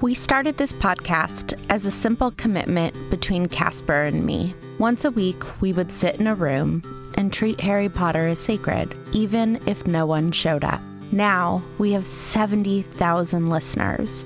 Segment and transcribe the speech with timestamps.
[0.00, 4.54] We started this podcast as a simple commitment between Casper and me.
[4.78, 6.82] Once a week, we would sit in a room
[7.16, 10.80] and treat Harry Potter as sacred, even if no one showed up.
[11.10, 14.24] Now we have 70,000 listeners.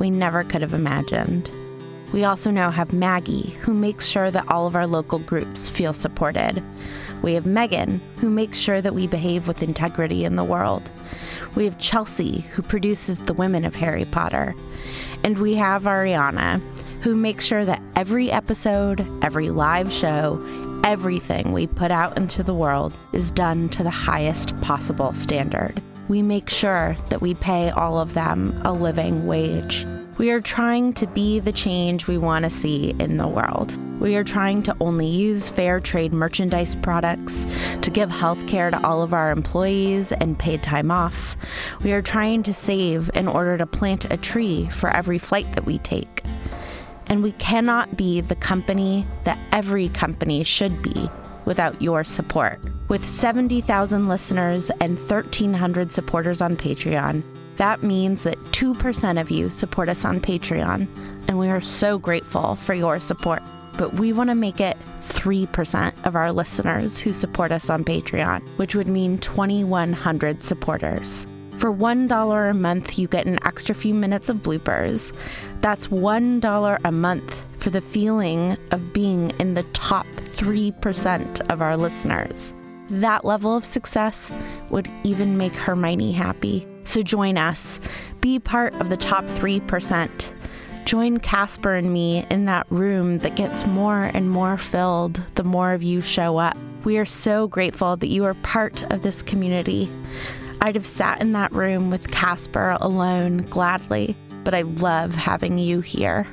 [0.00, 1.48] We never could have imagined.
[2.12, 5.94] We also now have Maggie, who makes sure that all of our local groups feel
[5.94, 6.64] supported.
[7.22, 10.90] We have Megan, who makes sure that we behave with integrity in the world.
[11.54, 14.54] We have Chelsea, who produces the women of Harry Potter.
[15.22, 16.60] And we have Ariana,
[17.02, 20.40] who makes sure that every episode, every live show,
[20.84, 25.80] everything we put out into the world is done to the highest possible standard.
[26.08, 29.86] We make sure that we pay all of them a living wage.
[30.18, 33.74] We are trying to be the change we want to see in the world.
[33.98, 37.46] We are trying to only use fair trade merchandise products,
[37.80, 41.34] to give health care to all of our employees and paid time off.
[41.82, 45.64] We are trying to save in order to plant a tree for every flight that
[45.64, 46.22] we take.
[47.06, 51.08] And we cannot be the company that every company should be
[51.46, 52.60] without your support.
[52.92, 57.22] With 70,000 listeners and 1,300 supporters on Patreon,
[57.56, 60.86] that means that 2% of you support us on Patreon,
[61.26, 63.42] and we are so grateful for your support.
[63.78, 64.76] But we want to make it
[65.08, 71.26] 3% of our listeners who support us on Patreon, which would mean 2,100 supporters.
[71.56, 75.16] For $1 a month, you get an extra few minutes of bloopers.
[75.62, 81.78] That's $1 a month for the feeling of being in the top 3% of our
[81.78, 82.52] listeners.
[82.92, 84.30] That level of success
[84.68, 86.66] would even make Hermione happy.
[86.84, 87.80] So join us.
[88.20, 90.10] Be part of the top 3%.
[90.84, 95.72] Join Casper and me in that room that gets more and more filled the more
[95.72, 96.54] of you show up.
[96.84, 99.90] We are so grateful that you are part of this community.
[100.60, 105.80] I'd have sat in that room with Casper alone gladly, but I love having you
[105.80, 106.26] here.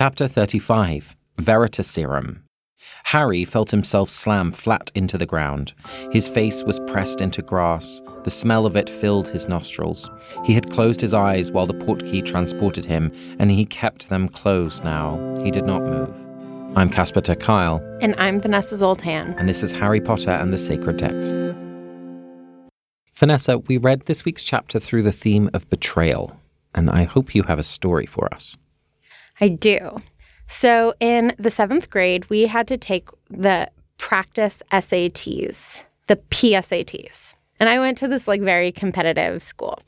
[0.00, 2.38] Chapter 35 Veritaserum
[3.04, 5.74] Harry felt himself slam flat into the ground.
[6.10, 8.00] His face was pressed into grass.
[8.24, 10.08] The smell of it filled his nostrils.
[10.42, 14.84] He had closed his eyes while the portkey transported him, and he kept them closed
[14.84, 15.18] now.
[15.44, 16.16] He did not move.
[16.76, 17.86] I'm Casper ter Kuile.
[18.00, 19.34] And I'm Vanessa Zoltan.
[19.36, 21.34] And this is Harry Potter and the Sacred Text.
[23.12, 26.40] Vanessa, we read this week's chapter through the theme of betrayal,
[26.74, 28.56] and I hope you have a story for us.
[29.40, 30.02] I do.
[30.46, 37.34] So in the seventh grade, we had to take the practice SATs, the PSATs.
[37.60, 39.78] And I went to this like very competitive school.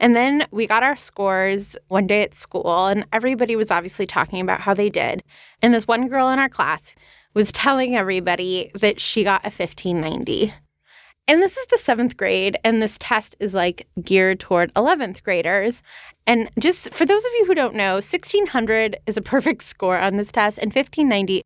[0.00, 4.40] And then we got our scores one day at school, and everybody was obviously talking
[4.40, 5.22] about how they did.
[5.62, 6.94] And this one girl in our class
[7.32, 10.52] was telling everybody that she got a 1590.
[11.26, 15.82] And this is the seventh grade, and this test is like geared toward 11th graders.
[16.26, 20.16] And just for those of you who don't know, 1600 is a perfect score on
[20.16, 21.42] this test, and 1590,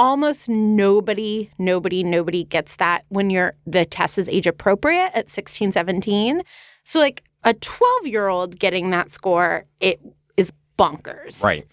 [0.00, 5.72] almost nobody, nobody, nobody gets that when you're the test is age appropriate at 16,
[5.72, 6.42] 17.
[6.82, 10.00] So, like a 12 year old getting that score, it
[10.36, 11.42] is bonkers.
[11.42, 11.64] Right.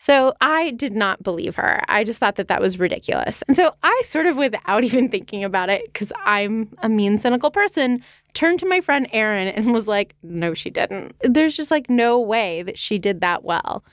[0.00, 1.82] So I did not believe her.
[1.86, 3.42] I just thought that that was ridiculous.
[3.46, 7.50] And so I sort of, without even thinking about it, because I'm a mean, cynical
[7.50, 8.02] person,
[8.32, 11.14] turned to my friend Erin and was like, no, she didn't.
[11.20, 13.84] There's just like no way that she did that well.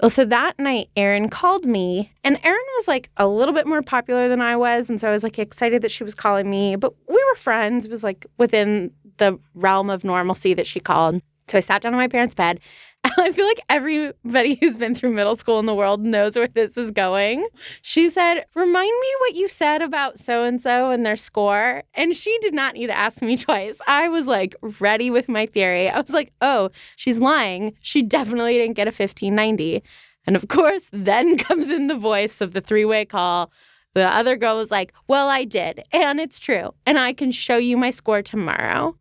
[0.00, 3.80] Well, so that night, Erin called me, and Erin was like a little bit more
[3.80, 4.90] popular than I was.
[4.90, 7.86] And so I was like excited that she was calling me, but we were friends.
[7.86, 11.22] It was like within the realm of normalcy that she called.
[11.48, 12.60] So I sat down on my parents' bed
[13.18, 16.76] I feel like everybody who's been through middle school in the world knows where this
[16.76, 17.46] is going.
[17.82, 21.82] She said, Remind me what you said about so and so and their score.
[21.94, 23.80] And she did not need to ask me twice.
[23.86, 25.88] I was like ready with my theory.
[25.88, 27.74] I was like, Oh, she's lying.
[27.80, 29.82] She definitely didn't get a 1590.
[30.26, 33.52] And of course, then comes in the voice of the three way call.
[33.94, 35.84] The other girl was like, Well, I did.
[35.92, 36.74] And it's true.
[36.84, 38.96] And I can show you my score tomorrow.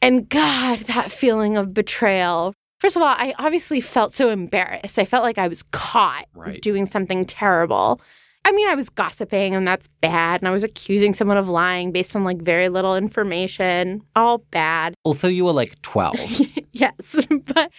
[0.00, 4.98] And God, that feeling of betrayal First of all, I obviously felt so embarrassed.
[4.98, 6.62] I felt like I was caught right.
[6.62, 8.00] doing something terrible.
[8.44, 10.40] I mean, I was gossiping and that's bad.
[10.40, 14.02] And I was accusing someone of lying based on like very little information.
[14.14, 14.94] All bad.
[15.04, 16.16] Also, you were like 12.
[16.72, 17.26] yes.
[17.54, 17.70] But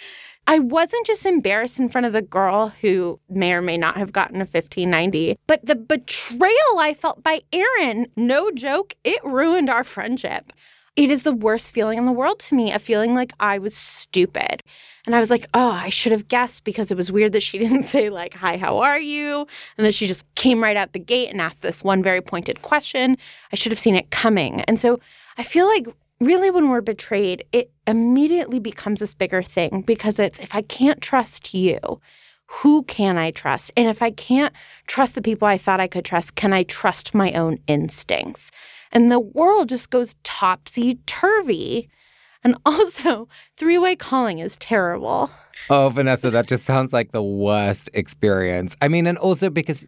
[0.48, 4.12] I wasn't just embarrassed in front of the girl who may or may not have
[4.12, 9.84] gotten a 1590, but the betrayal I felt by Erin, no joke, it ruined our
[9.84, 10.51] friendship.
[11.00, 13.74] It is the worst feeling in the world to me, a feeling like I was
[13.74, 14.62] stupid.
[15.06, 17.57] And I was like, oh, I should have guessed because it was weird that she
[17.57, 19.48] didn't say, like, hi, how are you?
[19.78, 22.63] And that she just came right out the gate and asked this one very pointed
[22.63, 23.16] question.
[23.54, 24.60] I should have seen it coming.
[24.63, 25.00] And so
[25.38, 25.88] I feel like
[26.19, 31.00] really when we're betrayed, it immediately becomes this bigger thing because it's if I can't
[31.00, 31.80] trust you,
[32.48, 33.72] who can I trust?
[33.78, 34.54] And if I can't
[34.86, 38.51] trust the people I thought I could trust, can I trust my own instincts?
[38.91, 41.89] And the world just goes topsy turvy.
[42.44, 45.31] And also, three way calling is terrible.
[45.69, 48.75] Oh, Vanessa, that just sounds like the worst experience.
[48.81, 49.86] I mean, and also because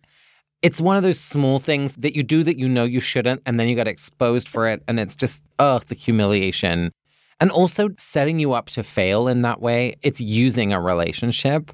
[0.61, 3.59] it's one of those small things that you do that you know you shouldn't, and
[3.59, 4.83] then you get exposed for it.
[4.87, 6.91] And it's just, ugh, the humiliation.
[7.39, 11.71] And also setting you up to fail in that way, it's using a relationship.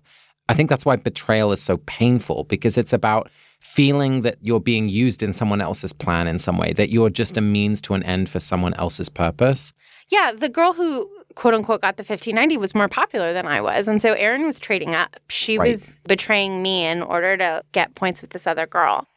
[0.48, 3.30] I think that's why betrayal is so painful because it's about
[3.60, 7.38] feeling that you're being used in someone else's plan in some way, that you're just
[7.38, 9.74] a means to an end for someone else's purpose.
[10.10, 13.88] Yeah, the girl who quote unquote got the 1590 was more popular than I was.
[13.88, 15.20] And so Erin was trading up.
[15.30, 15.72] She right.
[15.72, 19.08] was betraying me in order to get points with this other girl.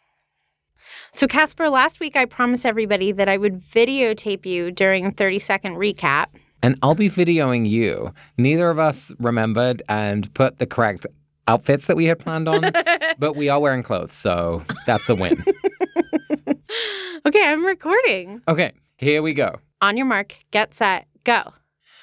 [1.13, 5.39] So, Casper, last week I promised everybody that I would videotape you during a 30
[5.39, 6.27] second recap.
[6.63, 8.13] And I'll be videoing you.
[8.37, 11.07] Neither of us remembered and put the correct
[11.47, 12.73] outfits that we had planned on,
[13.19, 15.43] but we are wearing clothes, so that's a win.
[17.27, 18.43] okay, I'm recording.
[18.49, 19.57] Okay, here we go.
[19.81, 21.53] On your mark, get set, go.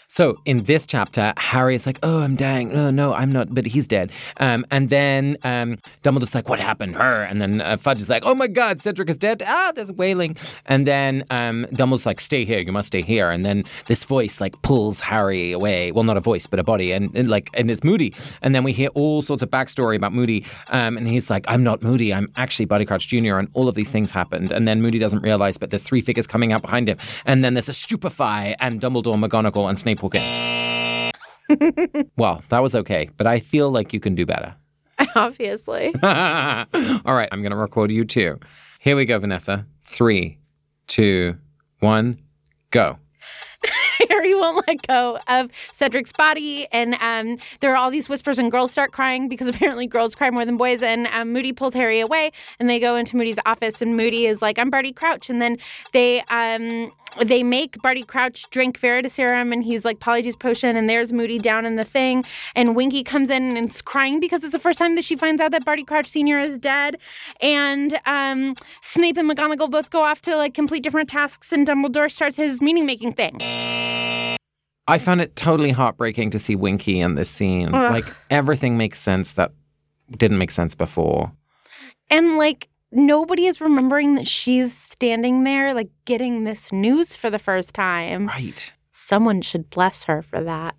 [0.10, 2.70] So in this chapter, Harry is like, "Oh, I'm dying.
[2.70, 6.96] No, no, I'm not, but he's dead." Um, and then um, Dumbledore's like, "What happened?"
[6.96, 9.92] Her, and then uh, Fudge is like, "Oh my God, Cedric is dead!" Ah, there's
[9.92, 10.38] wailing.
[10.66, 12.60] And then um, Dumbledore's like, "Stay here.
[12.60, 15.92] You must stay here." And then this voice like pulls Harry away.
[15.92, 18.14] Well, not a voice, but a body, and, and like, and it's Moody.
[18.42, 20.46] And then we hear all sorts of backstory about Moody.
[20.70, 22.14] Um, and he's like, "I'm not Moody.
[22.14, 24.54] I'm actually Barty Crouch Jr." And all of these things happened.
[24.54, 26.98] And then Moody doesn't realize, but there's three figures coming out behind him.
[27.26, 31.12] And then there's a stupefy, and Dumbledore, McGonagall, and Snape in.
[32.18, 34.56] well, that was okay, but I feel like you can do better.
[35.16, 35.94] Obviously.
[36.04, 36.10] All
[37.14, 38.40] right, I'm going to record you too.
[38.80, 39.66] Here we go, Vanessa.
[39.84, 40.40] Three,
[40.88, 41.38] two,
[41.80, 42.20] one,
[42.72, 42.98] go.
[44.10, 46.68] Harry won't let go of Cedric's body.
[46.72, 50.30] And um, there are all these whispers, and girls start crying because apparently girls cry
[50.30, 50.82] more than boys.
[50.82, 53.82] And um, Moody pulls Harry away, and they go into Moody's office.
[53.82, 55.30] And Moody is like, I'm Barty Crouch.
[55.30, 55.58] And then
[55.94, 56.22] they.
[56.30, 56.90] Um,
[57.24, 61.66] they make Barty Crouch drink Veritaserum and he's like Polyjuice potion and there's Moody down
[61.66, 62.24] in the thing
[62.56, 65.42] and Winky comes in and is crying because it's the first time that she finds
[65.42, 66.98] out that Barty Crouch Senior is dead
[67.42, 72.12] and um, Snape and McGonagall both go off to like complete different tasks and Dumbledore
[72.12, 73.38] starts his meaning making thing.
[74.90, 77.74] I found it totally heartbreaking to see Winky in this scene.
[77.74, 77.92] Ugh.
[77.92, 79.52] Like everything makes sense that
[80.12, 81.32] didn't make sense before.
[82.10, 87.40] And like nobody is remembering that she's standing there, like getting this news for the
[87.40, 88.28] first time.
[88.28, 88.74] Right.
[88.92, 90.76] Someone should bless her for that.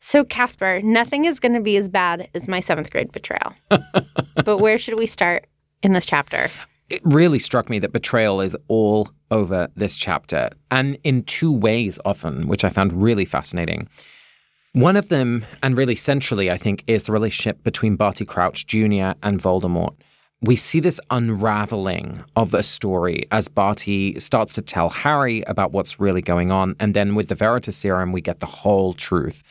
[0.00, 3.54] So, Casper, nothing is going to be as bad as my seventh grade betrayal.
[4.44, 5.46] but where should we start
[5.82, 6.48] in this chapter?
[6.88, 12.00] It really struck me that betrayal is all over this chapter, and in two ways
[12.04, 13.88] often, which I found really fascinating.
[14.72, 19.12] One of them, and really centrally, I think, is the relationship between Barty Crouch Jr.
[19.22, 19.94] and Voldemort.
[20.42, 26.00] We see this unraveling of a story as Barty starts to tell Harry about what's
[26.00, 26.76] really going on.
[26.80, 29.42] And then with the Veritaserum, we get the whole truth.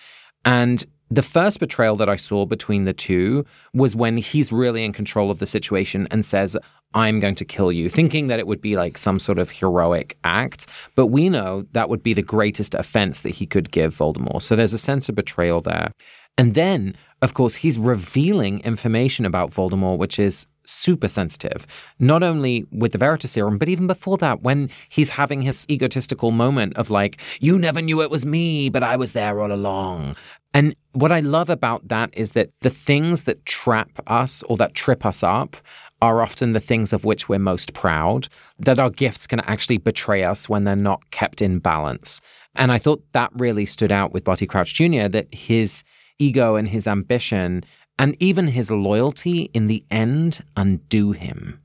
[0.44, 4.92] And the first betrayal that I saw between the two was when he's really in
[4.92, 6.58] control of the situation and says,
[6.96, 10.18] I'm going to kill you, thinking that it would be like some sort of heroic
[10.24, 10.66] act.
[10.96, 14.42] But we know that would be the greatest offense that he could give Voldemort.
[14.42, 15.92] So there's a sense of betrayal there.
[16.36, 21.66] And then, of course, he's revealing information about Voldemort, which is super sensitive,
[22.00, 26.78] not only with the Veritaserum, but even before that, when he's having his egotistical moment
[26.78, 30.16] of like, you never knew it was me, but I was there all along.
[30.54, 34.74] And what I love about that is that the things that trap us or that
[34.74, 35.58] trip us up
[36.02, 40.24] are often the things of which we're most proud, that our gifts can actually betray
[40.24, 42.22] us when they're not kept in balance.
[42.56, 45.84] And I thought that really stood out with Barty Crouch Jr., that his
[46.20, 47.64] ego and his ambition
[48.00, 51.60] and even his loyalty in the end undo him.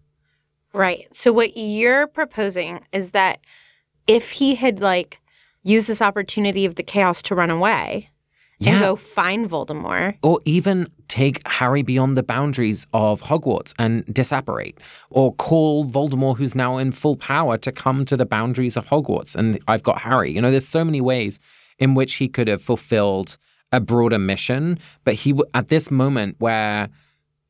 [0.75, 1.07] Right.
[1.15, 3.39] So what you're proposing is that
[4.09, 5.21] if he had like
[5.63, 8.11] used this opportunity of the chaos to run away
[8.59, 8.73] yeah.
[8.73, 14.77] and go find Voldemort, or even take Harry beyond the boundaries of Hogwarts and disapparate,
[15.11, 19.37] or call Voldemort, who's now in full power, to come to the boundaries of Hogwarts,
[19.37, 20.33] and I've got Harry.
[20.33, 21.41] You know, there's so many ways
[21.79, 23.39] in which he could have fulfilled
[23.77, 24.79] a broader mission.
[25.05, 26.89] But he, at this moment where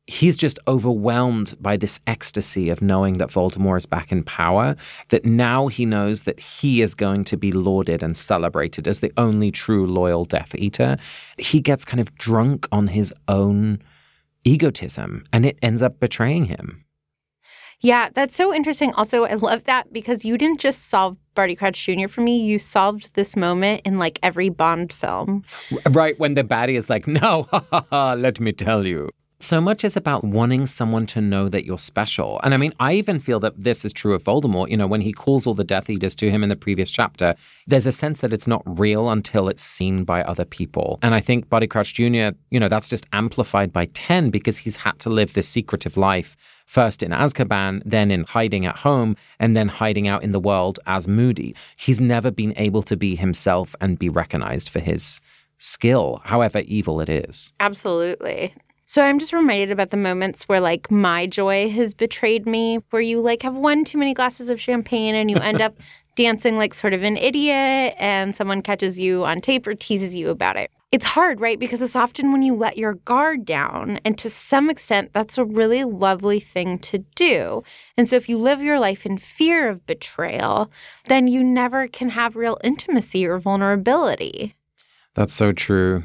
[0.07, 4.75] he's just overwhelmed by this ecstasy of knowing that Voldemort is back in power,
[5.09, 9.11] that now he knows that he is going to be lauded and celebrated as the
[9.17, 10.97] only true loyal Death Eater.
[11.37, 13.81] He gets kind of drunk on his own
[14.43, 16.84] egotism and it ends up betraying him.
[17.81, 18.93] Yeah, that's so interesting.
[18.93, 22.07] Also, I love that because you didn't just solve Barty Crouch Jr.
[22.07, 25.43] for me, you solved this moment in like every Bond film.
[25.89, 27.47] Right, when the baddie is like, no,
[27.91, 29.09] let me tell you
[29.45, 32.39] so much is about wanting someone to know that you're special.
[32.43, 34.69] And I mean, I even feel that this is true of Voldemort.
[34.69, 37.35] You know, when he calls all the Death Eaters to him in the previous chapter,
[37.67, 40.99] there's a sense that it's not real until it's seen by other people.
[41.01, 44.77] And I think Barty Crouch Jr., you know, that's just amplified by 10 because he's
[44.77, 46.35] had to live this secretive life
[46.65, 50.79] first in Azkaban, then in hiding at home, and then hiding out in the world
[50.87, 51.55] as Moody.
[51.75, 55.21] He's never been able to be himself and be recognized for his
[55.57, 57.53] skill, however evil it is.
[57.59, 58.53] Absolutely.
[58.87, 63.01] So I'm just reminded about the moments where like my joy has betrayed me, where
[63.01, 65.75] you like have one too many glasses of champagne and you end up
[66.15, 70.29] dancing like sort of an idiot and someone catches you on tape or teases you
[70.29, 70.69] about it.
[70.91, 71.59] It's hard, right?
[71.59, 73.99] Because it's often when you let your guard down.
[74.05, 77.63] And to some extent, that's a really lovely thing to do.
[77.97, 80.71] And so if you live your life in fear of betrayal,
[81.05, 84.55] then you never can have real intimacy or vulnerability.
[85.15, 86.03] That's so true.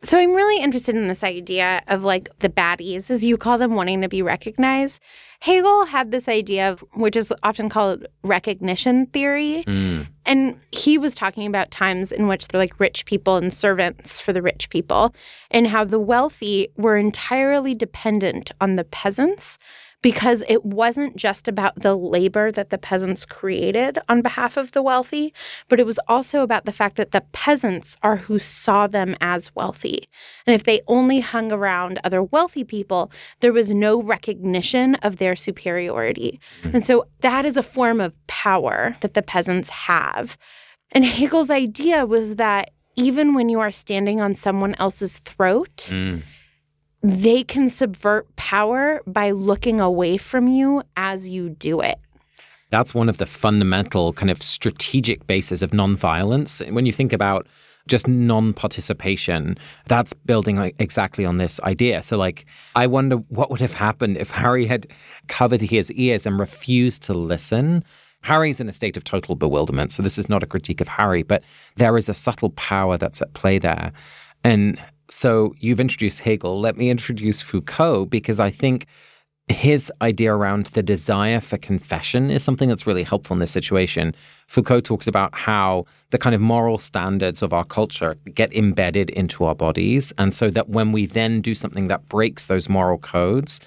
[0.00, 3.74] So I'm really interested in this idea of like the baddies, as you call them,
[3.74, 5.02] wanting to be recognized.
[5.40, 9.64] Hegel had this idea of which is often called recognition theory.
[9.66, 10.06] Mm.
[10.24, 14.32] And he was talking about times in which they're like rich people and servants for
[14.32, 15.14] the rich people,
[15.50, 19.58] and how the wealthy were entirely dependent on the peasants
[20.02, 24.82] because it wasn't just about the labor that the peasants created on behalf of the
[24.82, 25.34] wealthy,
[25.68, 29.54] but it was also about the fact that the peasants are who saw them as
[29.54, 30.08] wealthy.
[30.46, 35.34] And if they only hung around other wealthy people, there was no recognition of their
[35.34, 36.40] superiority.
[36.62, 36.76] Mm-hmm.
[36.76, 40.38] And so that is a form of power that the peasants have.
[40.92, 46.22] And Hegel's idea was that even when you are standing on someone else's throat, mm
[47.02, 51.98] they can subvert power by looking away from you as you do it.
[52.70, 56.70] That's one of the fundamental kind of strategic bases of nonviolence.
[56.70, 57.46] When you think about
[57.86, 62.02] just non participation, that's building exactly on this idea.
[62.02, 64.86] So, like, I wonder what would have happened if Harry had
[65.28, 67.84] covered his ears and refused to listen.
[68.22, 69.92] Harry's in a state of total bewilderment.
[69.92, 71.42] So, this is not a critique of Harry, but
[71.76, 73.92] there is a subtle power that's at play there.
[74.44, 74.78] And
[75.10, 76.60] so you've introduced Hegel.
[76.60, 78.86] Let me introduce Foucault because I think
[79.48, 84.14] his idea around the desire for confession is something that's really helpful in this situation.
[84.46, 89.44] Foucault talks about how the kind of moral standards of our culture get embedded into
[89.44, 90.12] our bodies.
[90.18, 93.60] And so that when we then do something that breaks those moral codes,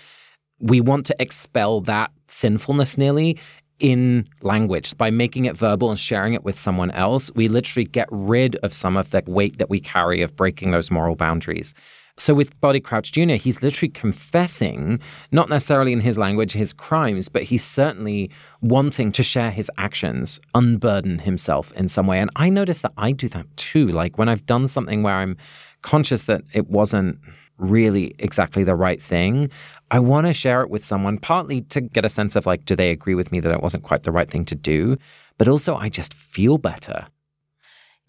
[0.59, 3.39] we want to expel that sinfulness nearly
[3.81, 8.07] in language by making it verbal and sharing it with someone else we literally get
[8.11, 11.73] rid of some of the weight that we carry of breaking those moral boundaries
[12.17, 14.99] so with Barty Crouch Jr., he's literally confessing,
[15.31, 18.29] not necessarily in his language, his crimes, but he's certainly
[18.61, 22.19] wanting to share his actions, unburden himself in some way.
[22.19, 23.87] And I notice that I do that too.
[23.87, 25.37] Like when I've done something where I'm
[25.81, 27.17] conscious that it wasn't
[27.57, 29.49] really exactly the right thing,
[29.91, 32.77] I want to share it with someone, partly to get a sense of like, do
[32.77, 34.97] they agree with me that it wasn't quite the right thing to do?
[35.37, 37.07] But also, I just feel better.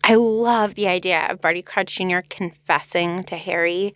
[0.05, 2.21] I love the idea of Barty Crouch Jr.
[2.31, 3.95] confessing to Harry,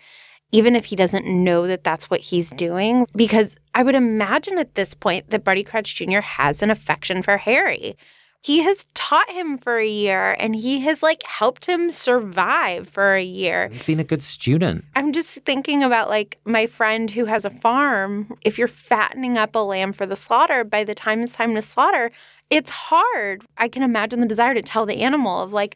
[0.50, 4.74] even if he doesn't know that that's what he's doing, because I would imagine at
[4.74, 6.20] this point that Barty Crouch Jr.
[6.20, 7.96] has an affection for Harry
[8.46, 13.16] he has taught him for a year and he has like helped him survive for
[13.16, 13.70] a year.
[13.72, 14.84] He's been a good student.
[14.94, 18.32] I'm just thinking about like my friend who has a farm.
[18.42, 21.62] If you're fattening up a lamb for the slaughter, by the time it's time to
[21.62, 22.12] slaughter,
[22.48, 23.44] it's hard.
[23.58, 25.74] I can imagine the desire to tell the animal of like,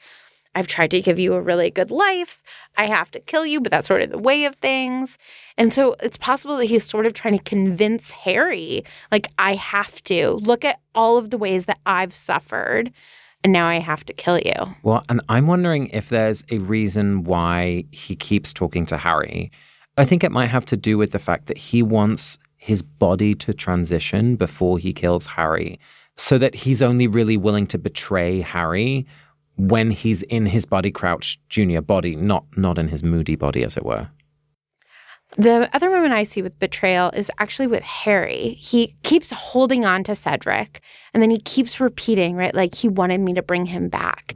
[0.55, 2.43] I've tried to give you a really good life.
[2.77, 5.17] I have to kill you, but that's sort of the way of things.
[5.57, 10.03] And so it's possible that he's sort of trying to convince Harry, like, I have
[10.05, 12.93] to look at all of the ways that I've suffered.
[13.43, 14.53] And now I have to kill you.
[14.83, 19.51] Well, and I'm wondering if there's a reason why he keeps talking to Harry.
[19.97, 23.35] I think it might have to do with the fact that he wants his body
[23.37, 25.81] to transition before he kills Harry,
[26.17, 29.07] so that he's only really willing to betray Harry
[29.69, 33.77] when he's in his Barty Crouch Junior body, not not in his moody body, as
[33.77, 34.09] it were.
[35.37, 38.57] The other moment I see with betrayal is actually with Harry.
[38.59, 40.81] He keeps holding on to Cedric
[41.15, 42.55] and then he keeps repeating, right?
[42.55, 44.35] Like he wanted me to bring him back.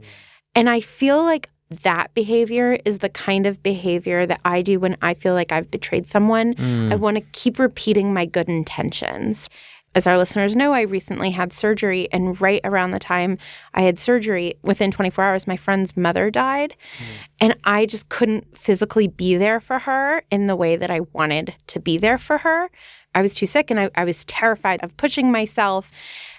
[0.53, 1.49] And I feel like
[1.83, 5.69] that behavior is the kind of behavior that I do when I feel like I've
[5.69, 6.53] betrayed someone.
[6.53, 6.93] Mm.
[6.93, 9.49] I want to keep repeating my good intentions.
[9.95, 13.37] As our listeners know, I recently had surgery, and right around the time
[13.73, 16.75] I had surgery, within 24 hours, my friend's mother died.
[16.97, 17.05] Mm.
[17.39, 21.55] And I just couldn't physically be there for her in the way that I wanted
[21.67, 22.69] to be there for her.
[23.15, 25.89] I was too sick and I, I was terrified of pushing myself.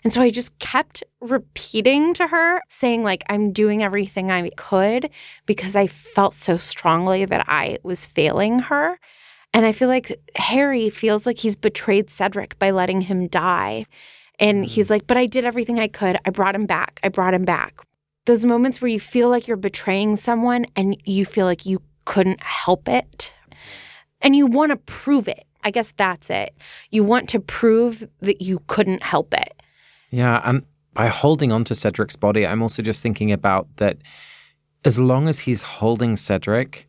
[0.05, 5.09] And so I just kept repeating to her, saying, like, I'm doing everything I could
[5.47, 9.01] because I felt so strongly that I was failing her.
[9.57, 13.87] And I feel like Harry feels like he's betrayed Cedric by letting him die.
[14.39, 14.91] And he's mm.
[14.91, 16.19] like, but I did everything I could.
[16.27, 17.01] I brought him back.
[17.03, 17.81] I brought him back.
[18.27, 22.43] Those moments where you feel like you're betraying someone and you feel like you couldn't
[22.43, 23.33] help it
[24.21, 25.47] and you want to prove it.
[25.65, 26.55] I guess that's it.
[26.91, 29.63] You want to prove that you couldn't help it.
[30.11, 33.97] Yeah, and by holding on to Cedric's body, I'm also just thinking about that
[34.85, 36.87] as long as he's holding Cedric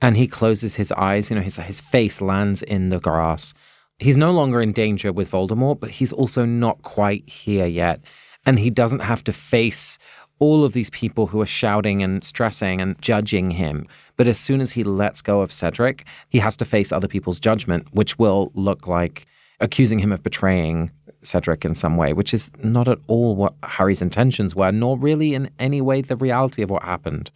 [0.00, 3.54] and he closes his eyes, you know, his his face lands in the grass.
[3.98, 8.00] He's no longer in danger with Voldemort, but he's also not quite here yet.
[8.46, 9.98] And he doesn't have to face
[10.38, 13.86] all of these people who are shouting and stressing and judging him.
[14.16, 17.40] But as soon as he lets go of Cedric, he has to face other people's
[17.40, 19.26] judgment, which will look like
[19.60, 24.00] accusing him of betraying Cedric in some way, which is not at all what Harry's
[24.00, 27.32] intentions were, nor really in any way the reality of what happened.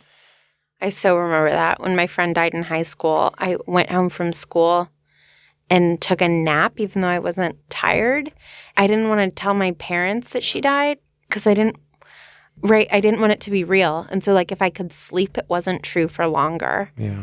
[0.83, 3.33] I so remember that when my friend died in high school.
[3.39, 4.91] I went home from school
[5.71, 8.33] and took a nap, even though I wasn't tired.
[8.77, 10.99] I didn't want to tell my parents that she died
[11.29, 11.77] because I didn't,
[12.63, 12.89] right?
[12.91, 14.09] I didn't want it to be real.
[14.11, 16.91] And so, like, if I could sleep, it wasn't true for longer.
[16.99, 17.23] Yeah.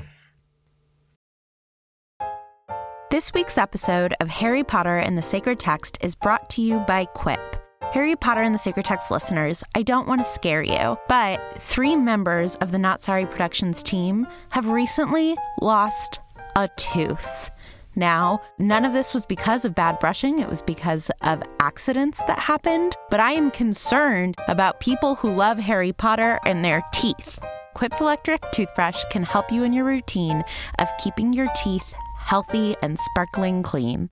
[3.11, 7.05] This week's episode of Harry Potter and the Sacred Text is brought to you by
[7.05, 7.58] Quip.
[7.91, 11.95] Harry Potter and the Sacred Text listeners, I don't want to scare you, but three
[11.95, 16.19] members of the Not Sorry Productions team have recently lost
[16.55, 17.49] a tooth.
[17.95, 22.37] Now, none of this was because of bad brushing, it was because of accidents that
[22.37, 27.39] happened, but I am concerned about people who love Harry Potter and their teeth.
[27.73, 30.43] Quip's electric toothbrush can help you in your routine
[30.77, 31.91] of keeping your teeth
[32.29, 34.11] healthy and sparkling clean.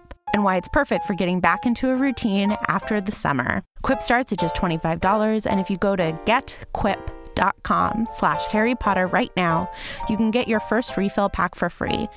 [0.33, 3.63] and why it's perfect for getting back into a routine after the summer.
[3.83, 9.31] Quip starts at just $25, and if you go to getquip.com slash Harry Potter right
[9.35, 9.69] now,
[10.09, 12.07] you can get your first refill pack for free.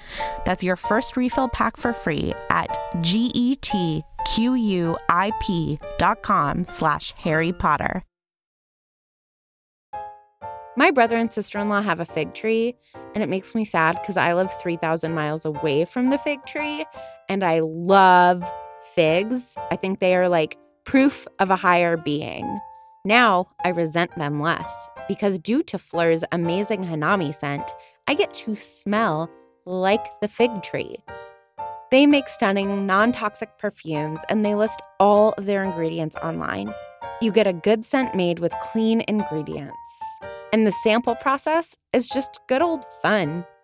[0.45, 3.57] That's your first refill pack for free at getquip.com
[6.69, 8.05] slash Harry Potter.
[10.77, 12.75] My brother and sister in law have a fig tree,
[13.15, 16.85] and it makes me sad because I live 3,000 miles away from the fig tree,
[17.29, 18.45] and I love
[18.95, 19.57] figs.
[19.71, 22.61] I think they are like proof of a higher being.
[23.05, 27.71] Now I resent them less because, due to Phlur's amazing Hanami scent,
[28.07, 29.31] I get to smell
[29.67, 30.97] like the fig tree.
[31.91, 36.73] They make stunning, non toxic perfumes and they list all of their ingredients online.
[37.21, 39.79] You get a good scent made with clean ingredients.
[40.53, 43.45] And the sample process is just good old fun.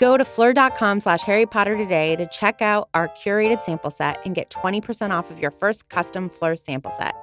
[0.00, 4.34] Go to phlur.com slash Harry Potter today to check out our curated sample set and
[4.34, 7.14] get 20% off of your first custom Phlur sample set.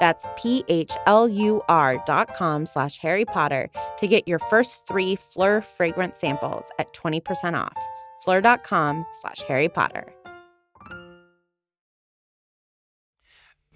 [0.00, 6.64] That's P-H-L-U-R dot com slash Harry Potter to get your first three Phlur fragrance samples
[6.80, 7.78] at 20% off.
[8.26, 10.13] Phlur.com slash Harry Potter.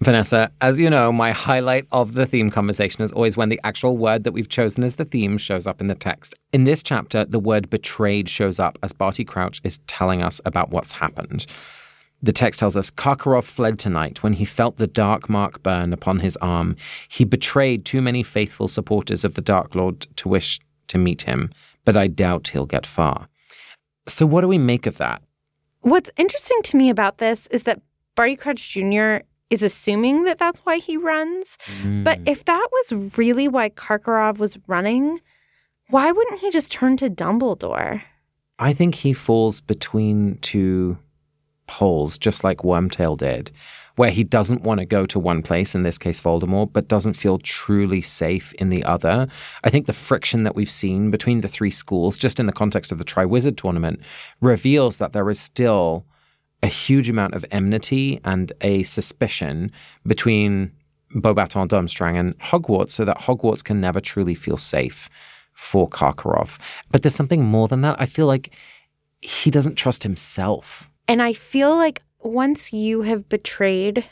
[0.01, 3.97] Vanessa, as you know, my highlight of the theme conversation is always when the actual
[3.97, 6.35] word that we've chosen as the theme shows up in the text.
[6.53, 10.69] In this chapter, the word betrayed shows up as Barty Crouch is telling us about
[10.69, 11.45] what's happened.
[12.23, 16.19] The text tells us Karkaroff fled tonight when he felt the dark mark burn upon
[16.19, 16.77] his arm.
[17.09, 21.51] He betrayed too many faithful supporters of the Dark Lord to wish to meet him,
[21.83, 23.27] but I doubt he'll get far.
[24.07, 25.21] So, what do we make of that?
[25.81, 27.81] What's interesting to me about this is that
[28.15, 31.57] Barty Crouch Jr is assuming that that's why he runs.
[31.81, 32.03] Mm.
[32.03, 35.21] But if that was really why Karkaroff was running,
[35.89, 38.03] why wouldn't he just turn to Dumbledore?
[38.59, 40.97] I think he falls between two
[41.65, 43.51] poles, just like Wormtail did,
[43.95, 47.13] where he doesn't want to go to one place, in this case Voldemort, but doesn't
[47.13, 49.27] feel truly safe in the other.
[49.63, 52.91] I think the friction that we've seen between the three schools, just in the context
[52.91, 54.01] of the Triwizard tournament,
[54.41, 56.05] reveals that there is still
[56.61, 59.71] a huge amount of enmity and a suspicion
[60.05, 60.71] between
[61.13, 65.09] Beauxbaton Durmstrang and Hogwarts so that Hogwarts can never truly feel safe
[65.53, 66.59] for Karkaroff.
[66.91, 67.99] But there's something more than that.
[67.99, 68.53] I feel like
[69.21, 70.89] he doesn't trust himself.
[71.07, 74.05] And I feel like once you have betrayed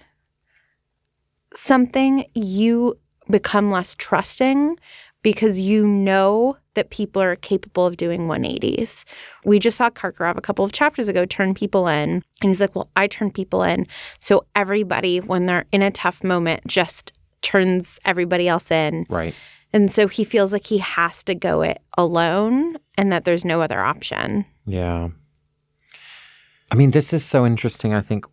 [1.53, 2.97] something, you
[3.29, 4.77] become less trusting
[5.27, 9.03] because you know that people are capable of doing 180s.
[9.43, 12.73] We just saw Karkaroff a couple of chapters ago turn people in, and he's like,
[12.73, 13.87] Well, I turn people in.
[14.21, 17.11] So everybody, when they're in a tough moment, just
[17.41, 19.05] turns everybody else in.
[19.09, 19.35] Right.
[19.73, 23.59] And so he feels like he has to go it alone and that there's no
[23.59, 24.45] other option.
[24.65, 25.09] Yeah.
[26.71, 27.93] I mean, this is so interesting.
[27.93, 28.25] I think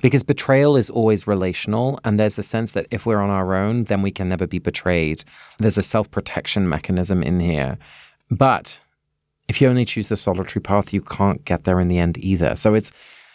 [0.00, 3.84] because betrayal is always relational, and there's a sense that if we're on our own,
[3.84, 5.24] then we can never be betrayed.
[5.58, 7.78] There's a self protection mechanism in here.
[8.30, 8.80] But
[9.48, 12.56] if you only choose the solitary path, you can't get there in the end either.
[12.56, 12.92] So it's,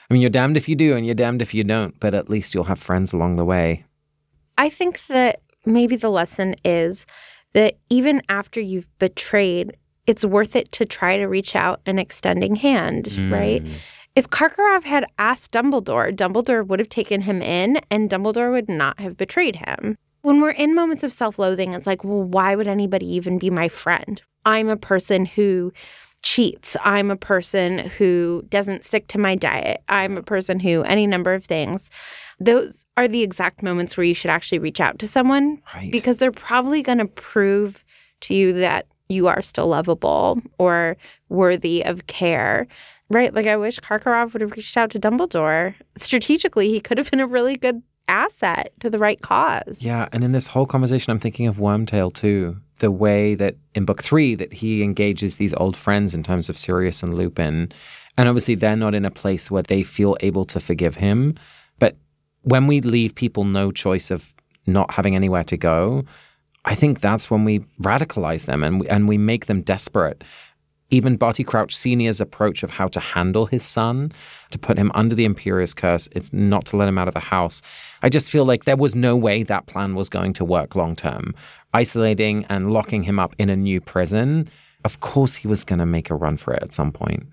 [0.10, 2.30] I mean, you're damned if you do and you're damned if you don't, but at
[2.30, 3.86] least you'll have friends along the way.
[4.58, 7.06] I think that maybe the lesson is
[7.54, 12.56] that even after you've betrayed, it's worth it to try to reach out an extending
[12.56, 13.32] hand, mm.
[13.32, 13.64] right?
[14.20, 19.00] If Karkaroff had asked Dumbledore, Dumbledore would have taken him in and Dumbledore would not
[19.00, 19.98] have betrayed him.
[20.24, 23.50] When we're in moments of self loathing, it's like, well, why would anybody even be
[23.50, 24.22] my friend?
[24.46, 25.72] I'm a person who
[26.22, 26.76] cheats.
[26.84, 29.84] I'm a person who doesn't stick to my diet.
[29.88, 31.90] I'm a person who, any number of things.
[32.42, 35.94] Those are the exact moments where you should actually reach out to someone right.
[35.94, 37.86] because they're probably going to prove
[38.20, 40.98] to you that you are still lovable or
[41.30, 42.68] worthy of care.
[43.10, 43.34] Right.
[43.34, 45.76] Like I wish Karkaroff would have reached out to Dumbledore.
[45.96, 49.82] Strategically, he could have been a really good asset to the right cause.
[49.82, 50.10] Yeah.
[50.12, 52.58] And in this whole conversation, I'm thinking of Wormtail too.
[52.78, 56.58] The way that in book three that he engages these old friends in terms of
[56.58, 57.72] Sirius and Lupin.
[58.18, 61.36] And obviously they're not in a place where they feel able to forgive him.
[61.78, 61.98] But
[62.42, 64.34] when we leave people no choice of
[64.66, 66.04] not having anywhere to go,
[66.66, 70.24] I think that's when we radicalize them and we, and we make them desperate
[70.92, 74.12] even Barty Crouch Sr.'s approach of how to handle his son,
[74.52, 77.20] to put him under the Imperius curse, it's not to let him out of the
[77.20, 77.62] house.
[78.02, 80.96] I just feel like there was no way that plan was going to work long
[80.96, 81.34] term.
[81.74, 84.50] Isolating and locking him up in a new prison,
[84.84, 87.28] of course he was going to make a run for it at some point.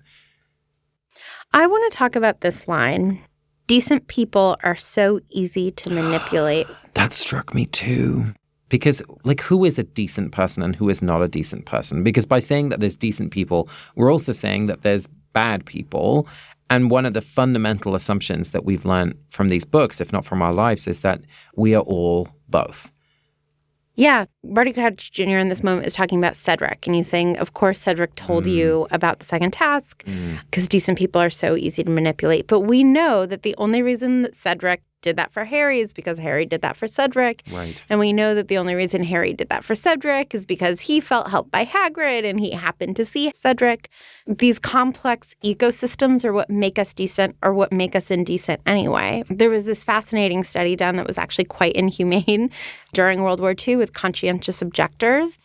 [1.53, 3.23] I want to talk about this line.
[3.65, 6.67] Decent people are so easy to manipulate.
[6.93, 8.33] that struck me too.
[8.69, 12.03] Because, like, who is a decent person and who is not a decent person?
[12.03, 16.27] Because by saying that there's decent people, we're also saying that there's bad people.
[16.69, 20.41] And one of the fundamental assumptions that we've learned from these books, if not from
[20.41, 21.21] our lives, is that
[21.55, 22.91] we are all both.
[23.97, 25.39] Yeah, Barty Crouch Jr.
[25.39, 28.53] in this moment is talking about Cedric, and he's saying, "Of course, Cedric told mm.
[28.53, 30.69] you about the second task because mm.
[30.69, 34.35] decent people are so easy to manipulate." But we know that the only reason that
[34.35, 37.41] Cedric did that for Harry is because Harry did that for Cedric.
[37.49, 37.81] Right.
[37.89, 40.99] And we know that the only reason Harry did that for Cedric is because he
[40.99, 43.87] felt helped by Hagrid and he happened to see Cedric.
[44.27, 49.23] These complex ecosystems are what make us decent or what make us indecent anyway.
[49.29, 52.49] There was this fascinating study done that was actually quite inhumane
[52.93, 55.37] during World War II with conscientious objectors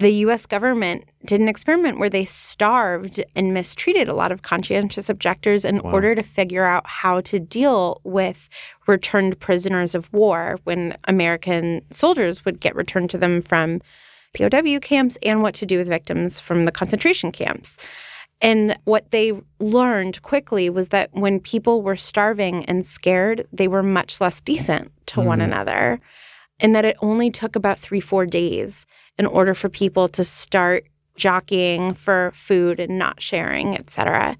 [0.00, 5.10] the US government did an experiment where they starved and mistreated a lot of conscientious
[5.10, 5.92] objectors in wow.
[5.92, 8.48] order to figure out how to deal with
[8.86, 13.82] returned prisoners of war when American soldiers would get returned to them from
[14.32, 17.76] POW camps and what to do with victims from the concentration camps.
[18.40, 23.82] And what they learned quickly was that when people were starving and scared, they were
[23.82, 25.26] much less decent to mm.
[25.26, 26.00] one another
[26.60, 28.86] and that it only took about three, four days
[29.20, 34.34] in order for people to start jockeying for food and not sharing, etc.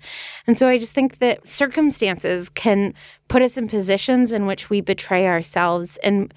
[0.46, 2.94] And so I just think that circumstances can
[3.28, 6.32] put us in positions in which we betray ourselves and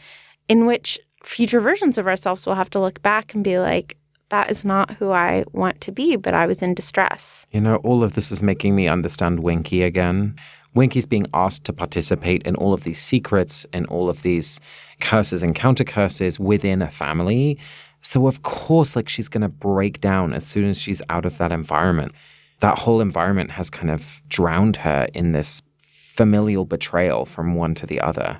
[0.50, 3.96] in which future versions of ourselves will have to look back and be like,
[4.28, 7.46] that is not who I want to be, but I was in distress.
[7.52, 10.36] You know, all of this is making me understand Winky again.
[10.74, 14.60] Winky's being asked to participate in all of these secrets and all of these
[15.04, 17.60] curses and counter curses within a family.
[18.02, 21.38] So, of course, like she's going to break down as soon as she's out of
[21.38, 22.14] that environment.
[22.60, 27.86] That whole environment has kind of drowned her in this familial betrayal from one to
[27.86, 28.40] the other.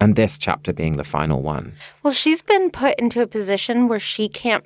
[0.00, 1.74] And this chapter being the final one.
[2.02, 4.64] Well, she's been put into a position where she can't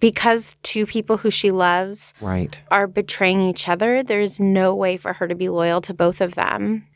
[0.00, 2.60] because two people who she loves right.
[2.70, 6.34] are betraying each other, there's no way for her to be loyal to both of
[6.34, 6.86] them.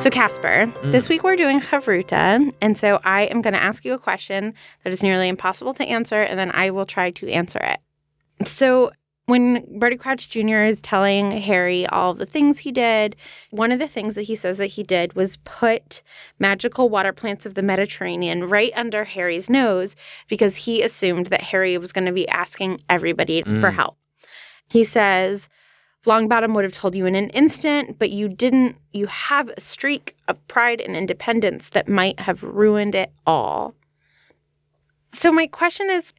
[0.00, 0.92] So, Casper, mm.
[0.92, 2.50] this week we're doing Chavruta.
[2.62, 5.84] And so I am going to ask you a question that is nearly impossible to
[5.84, 8.48] answer, and then I will try to answer it.
[8.48, 8.92] So,
[9.26, 10.62] when Barty Crouch Jr.
[10.62, 13.14] is telling Harry all of the things he did,
[13.50, 16.00] one of the things that he says that he did was put
[16.38, 19.96] magical water plants of the Mediterranean right under Harry's nose
[20.28, 23.60] because he assumed that Harry was going to be asking everybody mm.
[23.60, 23.98] for help.
[24.66, 25.50] He says,
[26.06, 28.76] Longbottom would have told you in an instant, but you didn't.
[28.92, 33.74] You have a streak of pride and independence that might have ruined it all.
[35.12, 36.14] So, my question is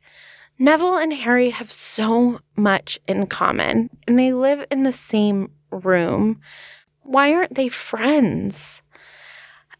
[0.60, 6.39] Neville and Harry have so much in common, and they live in the same room.
[7.02, 8.84] Why aren't they friends?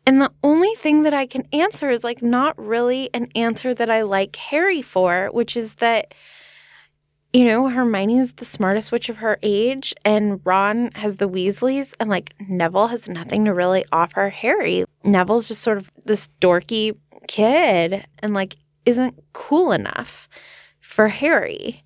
[0.08, 3.92] And the only thing that I can answer is like not really an answer that
[3.92, 6.16] I like Harry for, which is that,
[7.34, 11.94] you know, Hermione is the smartest witch of her age, and Ron has the Weasleys,
[12.00, 14.86] and like Neville has nothing to really offer Harry.
[15.04, 20.28] Neville's just sort of this dorky kid and like isn't cool enough
[20.80, 21.84] for Harry.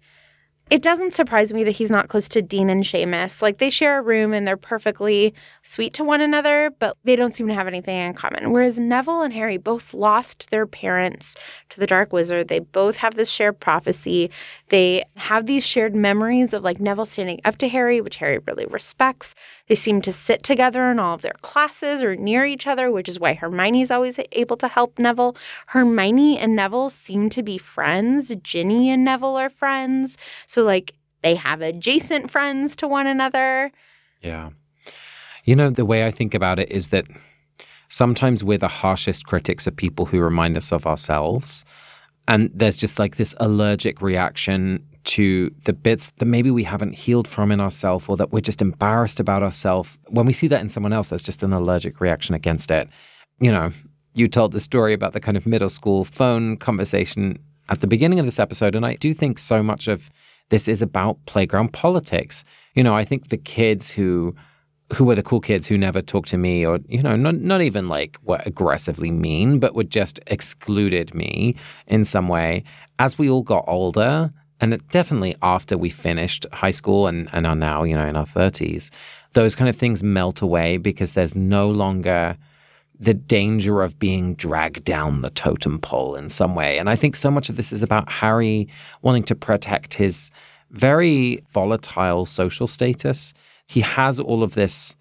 [0.71, 3.39] It doesn't surprise me that he's not close to Dean and Seamus.
[3.39, 7.35] Like they share a room and they're perfectly sweet to one another, but they don't
[7.35, 8.51] seem to have anything in common.
[8.51, 11.35] Whereas Neville and Harry both lost their parents
[11.69, 12.47] to the Dark Wizard.
[12.47, 14.31] They both have this shared prophecy.
[14.69, 18.65] They have these shared memories of like Neville standing up to Harry, which Harry really
[18.65, 19.35] respects.
[19.67, 23.07] They seem to sit together in all of their classes or near each other, which
[23.07, 25.37] is why Hermione's always able to help Neville.
[25.67, 28.33] Hermione and Neville seem to be friends.
[28.41, 30.17] Ginny and Neville are friends.
[30.63, 33.71] Like, they have adjacent friends to one another.
[34.21, 34.51] Yeah.
[35.43, 37.05] You know, the way I think about it is that
[37.89, 41.65] sometimes we're the harshest critics of people who remind us of ourselves.
[42.27, 47.27] And there's just like this allergic reaction to the bits that maybe we haven't healed
[47.27, 49.99] from in ourselves or that we're just embarrassed about ourselves.
[50.09, 52.89] When we see that in someone else, there's just an allergic reaction against it.
[53.39, 53.71] You know,
[54.15, 57.37] you told the story about the kind of middle school phone conversation
[57.69, 58.73] at the beginning of this episode.
[58.73, 60.09] And I do think so much of
[60.49, 62.43] this is about playground politics.
[62.73, 64.35] You know, I think the kids who
[64.93, 67.61] who were the cool kids who never talked to me or you know not not
[67.61, 71.55] even like were aggressively mean but would just excluded me
[71.87, 72.63] in some way
[72.99, 74.31] as we all got older
[74.61, 78.25] and definitely after we finished high school and, and are now, you know, in our
[78.25, 78.89] 30s,
[79.33, 82.37] those kind of things melt away because there's no longer
[82.99, 86.77] the danger of being dragged down the totem pole in some way.
[86.77, 88.67] And I think so much of this is about Harry
[89.01, 90.31] wanting to protect his
[90.71, 93.33] very volatile social status.
[93.67, 94.95] He has all of this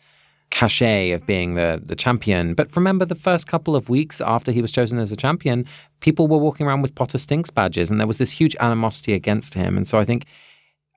[0.50, 2.54] cachet of being the the champion.
[2.54, 5.66] But remember, the first couple of weeks after he was chosen as a champion,
[6.00, 9.54] people were walking around with Potter Stinks badges, and there was this huge animosity against
[9.54, 9.76] him.
[9.76, 10.26] And so I think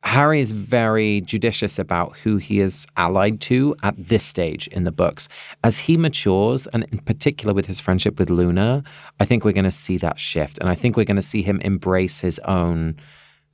[0.04, 4.92] Harry is very judicious about who he is allied to at this stage in the
[4.92, 5.28] books.
[5.64, 8.84] As he matures, and in particular with his friendship with Luna,
[9.20, 10.60] I think we're going to see that shift.
[10.60, 12.96] And I think we're going to see him embrace his own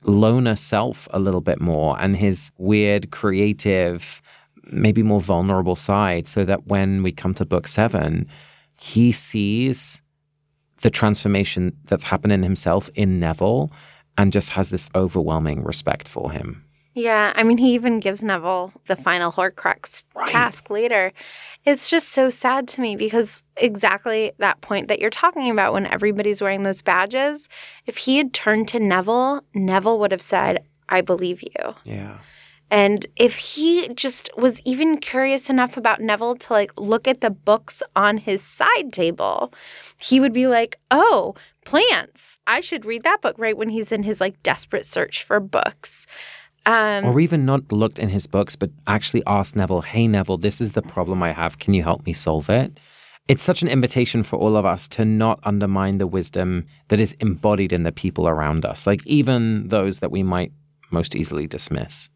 [0.04, 4.20] loner self a little bit more and his weird, creative,
[4.70, 8.26] maybe more vulnerable side so that when we come to book seven,
[8.78, 10.02] he sees
[10.82, 13.72] the transformation that's happened in himself in Neville
[14.16, 16.64] and just has this overwhelming respect for him.
[16.94, 20.28] Yeah, I mean, he even gives Neville the final Horcrux right.
[20.28, 21.12] task later.
[21.64, 25.86] It's just so sad to me because exactly that point that you're talking about when
[25.86, 27.48] everybody's wearing those badges,
[27.86, 31.74] if he had turned to Neville, Neville would have said, I believe you.
[31.82, 32.18] Yeah.
[32.70, 37.30] And if he just was even curious enough about Neville to like look at the
[37.30, 39.52] books on his side table,
[40.00, 42.38] he would be like, "Oh, plants.
[42.46, 46.06] I should read that book right when he's in his like desperate search for books."
[46.66, 50.62] Um, or even not looked in his books, but actually asked Neville, hey, Neville, this
[50.62, 51.58] is the problem I have.
[51.58, 52.80] Can you help me solve it?
[53.28, 57.14] It's such an invitation for all of us to not undermine the wisdom that is
[57.20, 60.52] embodied in the people around us, like even those that we might
[60.90, 62.08] most easily dismiss.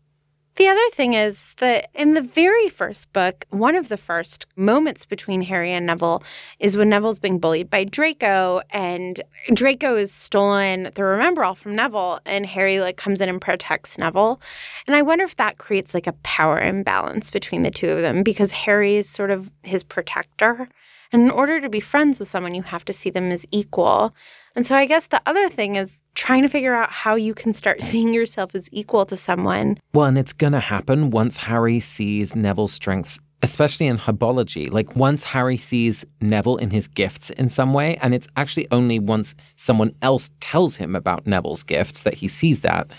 [0.58, 5.06] The other thing is that in the very first book, one of the first moments
[5.06, 6.24] between Harry and Neville
[6.58, 9.20] is when Neville's being bullied by Draco, and
[9.54, 14.40] Draco is stolen the Remembrall from Neville, and Harry like comes in and protects Neville.
[14.88, 18.24] And I wonder if that creates like a power imbalance between the two of them
[18.24, 20.68] because Harry is sort of his protector.
[21.12, 24.12] And in order to be friends with someone, you have to see them as equal.
[24.58, 27.52] And so I guess the other thing is trying to figure out how you can
[27.52, 29.78] start seeing yourself as equal to someone.
[29.94, 34.68] Well, and it's going to happen once Harry sees Neville's strengths, especially in herbology.
[34.68, 38.98] Like once Harry sees Neville in his gifts in some way, and it's actually only
[38.98, 42.90] once someone else tells him about Neville's gifts that he sees that.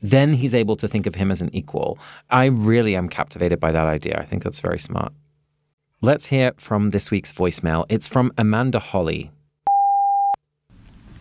[0.00, 1.98] Then he's able to think of him as an equal.
[2.30, 4.20] I really am captivated by that idea.
[4.20, 5.12] I think that's very smart.
[6.00, 7.86] Let's hear from this week's voicemail.
[7.88, 9.32] It's from Amanda Holly.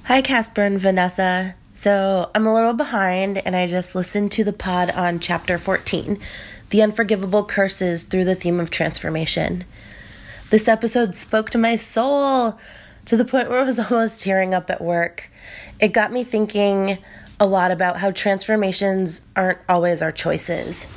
[0.08, 1.56] Hi, Casper and Vanessa.
[1.74, 6.18] So I'm a little behind, and I just listened to the pod on chapter 14
[6.70, 9.66] The Unforgivable Curses Through the Theme of Transformation.
[10.50, 12.58] This episode spoke to my soul
[13.04, 15.30] to the point where I was almost tearing up at work.
[15.78, 17.00] It got me thinking
[17.38, 20.88] a lot about how transformations aren't always our choices.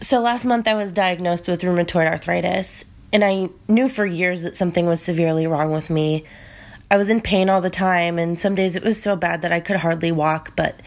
[0.00, 4.56] So last month I was diagnosed with rheumatoid arthritis, and I knew for years that
[4.56, 6.24] something was severely wrong with me.
[6.90, 9.52] I was in pain all the time, and some days it was so bad that
[9.52, 10.80] I could hardly walk, but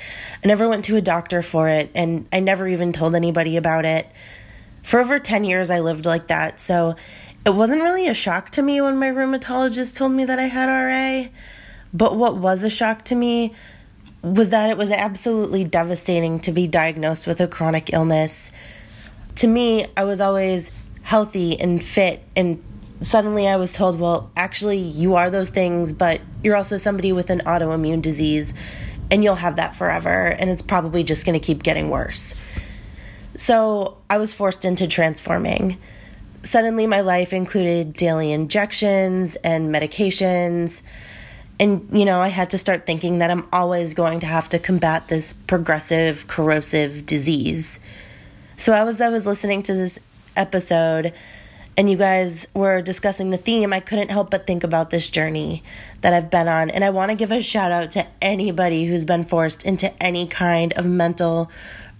[0.43, 3.85] I never went to a doctor for it, and I never even told anybody about
[3.85, 4.07] it.
[4.83, 6.95] For over 10 years, I lived like that, so
[7.45, 10.67] it wasn't really a shock to me when my rheumatologist told me that I had
[10.67, 11.29] RA.
[11.93, 13.55] But what was a shock to me
[14.21, 18.51] was that it was absolutely devastating to be diagnosed with a chronic illness.
[19.35, 20.71] To me, I was always
[21.03, 22.61] healthy and fit and
[23.01, 27.29] suddenly I was told, well, actually, you are those things, but you're also somebody with
[27.29, 28.53] an autoimmune disease,
[29.11, 32.35] and you'll have that forever, and it's probably just going to keep getting worse.
[33.35, 35.77] So I was forced into transforming.
[36.43, 40.81] Suddenly, my life included daily injections and medications.
[41.59, 44.59] And, you know, I had to start thinking that I'm always going to have to
[44.59, 47.79] combat this progressive, corrosive disease.
[48.57, 49.99] So, as I was listening to this
[50.35, 51.13] episode,
[51.77, 55.63] and you guys were discussing the theme, I couldn't help but think about this journey
[56.01, 56.71] that I've been on.
[56.71, 60.25] And I want to give a shout out to anybody who's been forced into any
[60.25, 61.51] kind of mental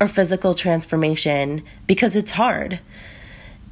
[0.01, 2.79] or physical transformation because it's hard.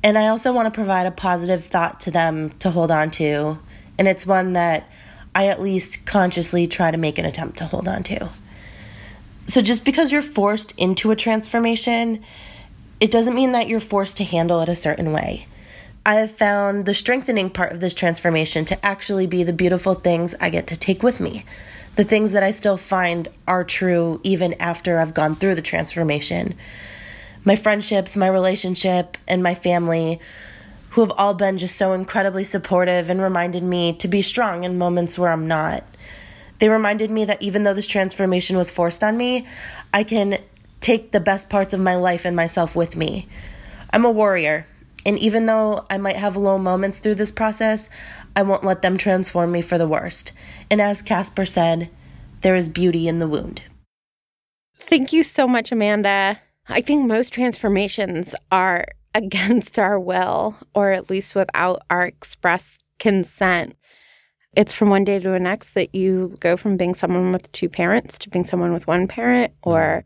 [0.03, 3.57] And I also want to provide a positive thought to them to hold on to.
[3.97, 4.87] And it's one that
[5.33, 8.29] I at least consciously try to make an attempt to hold on to.
[9.47, 12.23] So just because you're forced into a transformation,
[12.99, 15.47] it doesn't mean that you're forced to handle it a certain way.
[16.07, 20.35] I have found the strengthening part of this transformation to actually be the beautiful things
[20.39, 21.45] I get to take with me.
[21.95, 26.53] The things that I still find are true even after I've gone through the transformation.
[27.43, 30.19] My friendships, my relationship, and my family,
[30.91, 34.77] who have all been just so incredibly supportive and reminded me to be strong in
[34.77, 35.83] moments where I'm not.
[36.59, 39.47] They reminded me that even though this transformation was forced on me,
[39.91, 40.37] I can
[40.81, 43.27] take the best parts of my life and myself with me.
[43.91, 44.67] I'm a warrior,
[45.05, 47.89] and even though I might have low moments through this process,
[48.35, 50.31] I won't let them transform me for the worst.
[50.69, 51.89] And as Casper said,
[52.41, 53.63] there is beauty in the wound.
[54.79, 56.39] Thank you so much, Amanda.
[56.67, 63.75] I think most transformations are against our will, or at least without our express consent.
[64.57, 67.69] It's from one day to the next that you go from being someone with two
[67.69, 70.03] parents to being someone with one parent, or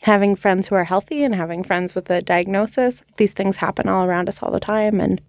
[0.00, 3.02] having friends who are healthy and having friends with a diagnosis.
[3.16, 5.00] These things happen all around us all the time.
[5.00, 5.20] And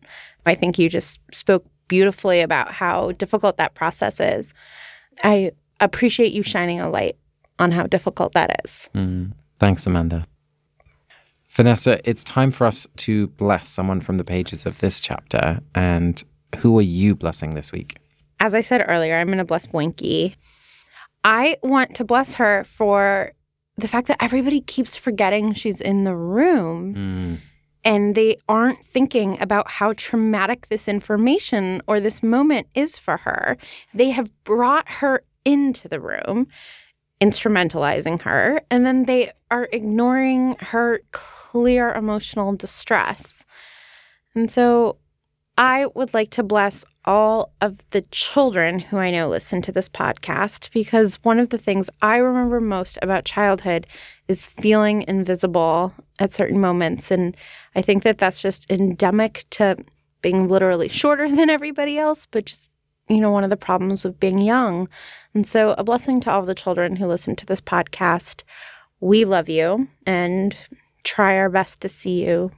[0.45, 4.53] I think you just spoke beautifully about how difficult that process is.
[5.23, 7.17] I appreciate you shining a light
[7.57, 8.89] on how difficult that is.
[8.95, 9.33] Mm.
[9.59, 10.25] Thanks, Amanda.
[11.49, 15.59] Vanessa, it's time for us to bless someone from the pages of this chapter.
[15.73, 16.23] And
[16.59, 17.97] who are you blessing this week?
[18.39, 20.35] As I said earlier, I'm going to bless Winky.
[21.23, 23.33] I want to bless her for
[23.79, 27.39] the fact that everybody keeps forgetting she's in the room mm.
[27.83, 33.57] and they aren't thinking about how traumatic this information or this moment is for her.
[33.93, 36.47] They have brought her into the room,
[37.21, 43.45] instrumentalizing her, and then they are ignoring her clear emotional distress.
[44.35, 44.97] And so
[45.59, 49.89] I would like to bless all of the children who I know listen to this
[49.89, 53.85] podcast because one of the things I remember most about childhood
[54.29, 57.11] is feeling invisible at certain moments.
[57.11, 57.35] And
[57.75, 59.75] I think that that's just endemic to
[60.21, 62.71] being literally shorter than everybody else, but just,
[63.09, 64.87] you know, one of the problems of being young.
[65.33, 68.43] And so, a blessing to all the children who listen to this podcast.
[69.01, 70.55] We love you and
[71.03, 72.51] try our best to see you.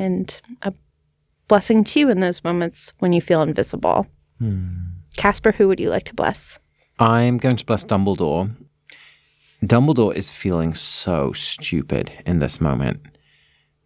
[0.00, 0.72] And a
[1.48, 4.06] blessing to you in those moments when you feel invisible.
[4.38, 4.76] Hmm.
[5.16, 6.58] Casper, who would you like to bless?
[6.98, 8.54] I'm going to bless Dumbledore.
[9.64, 13.06] Dumbledore is feeling so stupid in this moment.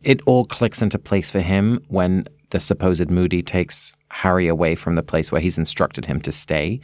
[0.03, 4.95] It all clicks into place for him when the supposed Moody takes Harry away from
[4.95, 6.81] the place where he's instructed him to stay.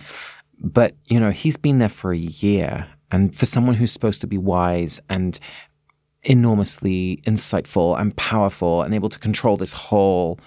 [0.59, 2.87] But, you know, he's been there for a year.
[3.11, 5.39] And for someone who's supposed to be wise and
[6.23, 10.39] enormously insightful and powerful and able to control this whole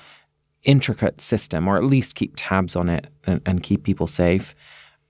[0.63, 4.55] intricate system, or at least keep tabs on it and, and keep people safe.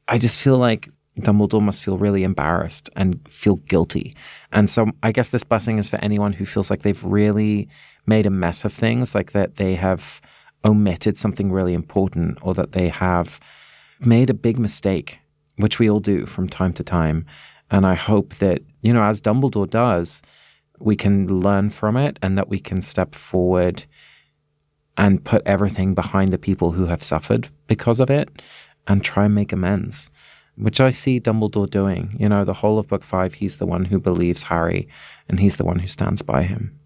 [0.08, 0.90] I just feel like
[1.20, 4.16] Dumbledore must feel really embarrassed and feel guilty.
[4.52, 7.68] And so I guess this blessing is for anyone who feels like they've really
[8.06, 10.22] made a mess of things, like that they have
[10.64, 13.40] omitted something really important or that they have
[14.00, 15.20] made a big mistake,
[15.56, 17.26] which we all do from time to time.
[17.70, 20.22] And I hope that, you know, as Dumbledore does,
[20.80, 23.86] we can learn from it and that we can step forward
[24.98, 28.30] and put everything behind the people who have suffered because of it
[28.88, 30.10] and try and make amends,
[30.56, 32.16] which I see Dumbledore doing.
[32.20, 34.88] You know, the whole of book five, he's the one who believes Harry
[35.30, 36.80] and he's the one who stands by him.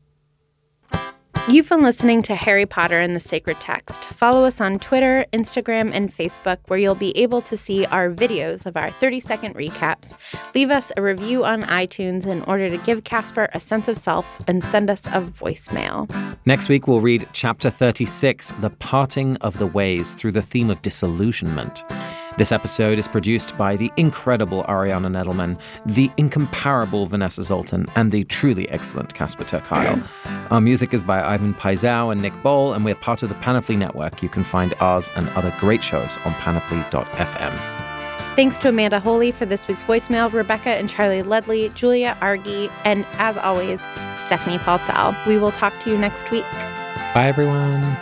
[1.49, 4.03] You've been listening to Harry Potter and the Sacred Text.
[4.05, 8.65] Follow us on Twitter, Instagram, and Facebook, where you'll be able to see our videos
[8.65, 10.15] of our 30 second recaps.
[10.53, 14.41] Leave us a review on iTunes in order to give Casper a sense of self
[14.47, 16.07] and send us a voicemail.
[16.45, 20.81] Next week, we'll read Chapter 36 The Parting of the Ways through the theme of
[20.83, 21.83] disillusionment.
[22.37, 28.23] This episode is produced by the incredible Ariana Nedelman, the incomparable Vanessa Zoltan, and the
[28.23, 30.01] truly excellent Casper ter Kuile.
[30.49, 33.75] Our music is by Ivan Paisau and Nick Bowl, and we're part of the Panoply
[33.75, 34.23] Network.
[34.23, 37.81] You can find ours and other great shows on panoply.fm.
[38.35, 43.05] Thanks to Amanda Holly for this week's voicemail, Rebecca and Charlie Ledley, Julia Argy, and
[43.17, 43.81] as always,
[44.15, 45.13] Stephanie Paulsell.
[45.27, 46.45] We will talk to you next week.
[47.13, 47.97] Bye, everyone.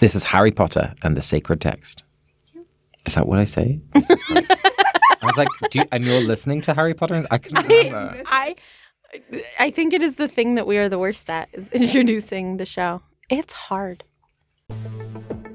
[0.00, 2.06] This is Harry Potter and the Sacred Text.
[3.04, 3.80] Is that what I say?
[3.94, 4.46] I
[5.22, 7.26] was like, you, and you're listening to Harry Potter?
[7.30, 8.22] I couldn't remember.
[8.24, 8.56] I,
[9.12, 12.56] I, I think it is the thing that we are the worst at is introducing
[12.56, 13.02] the show.
[13.28, 14.04] It's hard.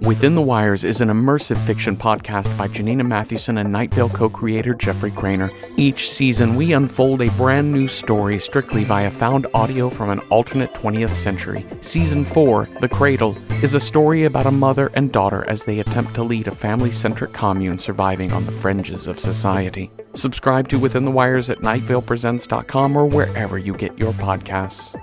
[0.01, 4.29] Within the Wires is an immersive fiction podcast by Janina Matthewson and Night Vale co
[4.29, 5.51] creator Jeffrey Cranor.
[5.77, 10.73] Each season, we unfold a brand new story strictly via found audio from an alternate
[10.73, 11.65] 20th century.
[11.81, 16.13] Season 4, The Cradle, is a story about a mother and daughter as they attempt
[16.15, 19.89] to lead a family centric commune surviving on the fringes of society.
[20.13, 24.93] Subscribe to Within the Wires at nightvalepresents.com or wherever you get your podcasts.